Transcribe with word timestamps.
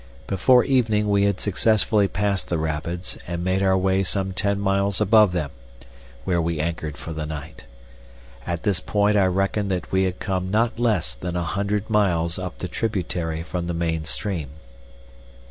Before 0.25 0.63
evening 0.63 1.09
we 1.11 1.25
had 1.25 1.39
successfully 1.39 2.07
passed 2.07 2.49
the 2.49 2.57
rapids, 2.57 3.19
and 3.27 3.43
made 3.43 3.61
our 3.61 3.77
way 3.77 4.01
some 4.01 4.31
ten 4.33 4.59
miles 4.59 4.99
above 4.99 5.31
them, 5.31 5.51
where 6.23 6.41
we 6.41 6.59
anchored 6.59 6.97
for 6.97 7.13
the 7.13 7.27
night. 7.27 7.65
At 8.47 8.63
this 8.63 8.79
point 8.79 9.15
I 9.15 9.27
reckoned 9.27 9.69
that 9.69 9.91
we 9.91 10.05
had 10.05 10.17
come 10.19 10.49
not 10.49 10.79
less 10.79 11.13
than 11.13 11.35
a 11.35 11.43
hundred 11.43 11.87
miles 11.87 12.39
up 12.39 12.57
the 12.57 12.67
tributary 12.67 13.43
from 13.43 13.67
the 13.67 13.75
main 13.75 14.03
stream. 14.05 14.47